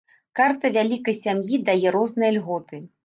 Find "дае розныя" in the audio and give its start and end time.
1.67-2.31